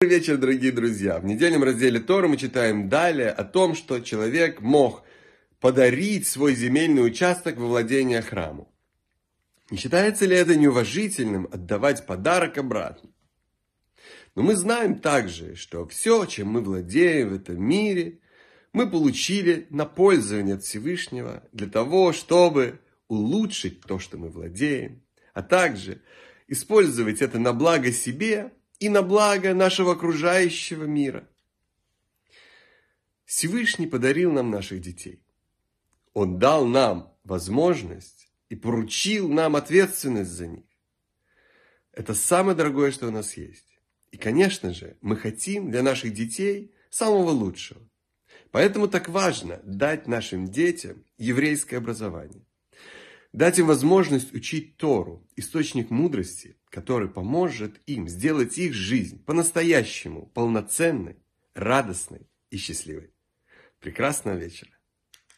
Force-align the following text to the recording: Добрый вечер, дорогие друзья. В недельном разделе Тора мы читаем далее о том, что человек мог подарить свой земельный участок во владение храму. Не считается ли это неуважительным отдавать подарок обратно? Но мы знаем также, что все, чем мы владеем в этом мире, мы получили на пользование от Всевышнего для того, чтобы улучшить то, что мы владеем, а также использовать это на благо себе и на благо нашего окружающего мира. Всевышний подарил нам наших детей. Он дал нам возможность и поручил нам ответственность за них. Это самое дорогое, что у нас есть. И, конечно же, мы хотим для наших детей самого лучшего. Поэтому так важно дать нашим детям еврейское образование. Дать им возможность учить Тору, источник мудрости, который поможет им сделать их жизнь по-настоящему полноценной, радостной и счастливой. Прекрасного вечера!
Добрый 0.00 0.20
вечер, 0.20 0.36
дорогие 0.36 0.70
друзья. 0.70 1.18
В 1.18 1.24
недельном 1.24 1.64
разделе 1.64 1.98
Тора 1.98 2.28
мы 2.28 2.36
читаем 2.36 2.88
далее 2.88 3.30
о 3.30 3.42
том, 3.42 3.74
что 3.74 3.98
человек 3.98 4.60
мог 4.60 5.02
подарить 5.58 6.28
свой 6.28 6.54
земельный 6.54 7.04
участок 7.04 7.56
во 7.56 7.66
владение 7.66 8.22
храму. 8.22 8.72
Не 9.70 9.76
считается 9.76 10.24
ли 10.24 10.36
это 10.36 10.54
неуважительным 10.54 11.48
отдавать 11.50 12.06
подарок 12.06 12.58
обратно? 12.58 13.10
Но 14.36 14.42
мы 14.42 14.54
знаем 14.54 15.00
также, 15.00 15.56
что 15.56 15.84
все, 15.88 16.26
чем 16.26 16.50
мы 16.50 16.60
владеем 16.60 17.30
в 17.30 17.34
этом 17.34 17.60
мире, 17.60 18.20
мы 18.72 18.88
получили 18.88 19.66
на 19.70 19.84
пользование 19.84 20.54
от 20.54 20.62
Всевышнего 20.62 21.42
для 21.50 21.66
того, 21.66 22.12
чтобы 22.12 22.78
улучшить 23.08 23.80
то, 23.80 23.98
что 23.98 24.16
мы 24.16 24.28
владеем, 24.28 25.02
а 25.34 25.42
также 25.42 26.00
использовать 26.46 27.20
это 27.20 27.40
на 27.40 27.52
благо 27.52 27.90
себе 27.90 28.52
и 28.80 28.88
на 28.88 29.02
благо 29.02 29.54
нашего 29.54 29.92
окружающего 29.92 30.84
мира. 30.84 31.28
Всевышний 33.24 33.86
подарил 33.86 34.32
нам 34.32 34.50
наших 34.50 34.80
детей. 34.80 35.22
Он 36.14 36.38
дал 36.38 36.64
нам 36.64 37.14
возможность 37.24 38.30
и 38.48 38.56
поручил 38.56 39.28
нам 39.28 39.56
ответственность 39.56 40.30
за 40.30 40.46
них. 40.46 40.64
Это 41.92 42.14
самое 42.14 42.56
дорогое, 42.56 42.90
что 42.90 43.08
у 43.08 43.10
нас 43.10 43.36
есть. 43.36 43.78
И, 44.12 44.16
конечно 44.16 44.72
же, 44.72 44.96
мы 45.00 45.16
хотим 45.16 45.70
для 45.70 45.82
наших 45.82 46.14
детей 46.14 46.72
самого 46.90 47.30
лучшего. 47.30 47.82
Поэтому 48.50 48.88
так 48.88 49.08
важно 49.08 49.60
дать 49.64 50.06
нашим 50.06 50.48
детям 50.48 51.04
еврейское 51.18 51.76
образование. 51.76 52.46
Дать 53.32 53.58
им 53.58 53.66
возможность 53.66 54.32
учить 54.32 54.78
Тору, 54.78 55.26
источник 55.36 55.90
мудрости, 55.90 56.56
который 56.70 57.08
поможет 57.08 57.80
им 57.86 58.08
сделать 58.08 58.58
их 58.58 58.74
жизнь 58.74 59.22
по-настоящему 59.24 60.26
полноценной, 60.26 61.16
радостной 61.54 62.28
и 62.50 62.56
счастливой. 62.56 63.12
Прекрасного 63.80 64.36
вечера! 64.36 64.77